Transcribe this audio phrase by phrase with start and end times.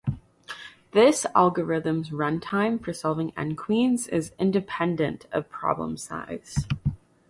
[0.93, 6.65] This algorithm's run time for solving N-Queens is independent of problem size.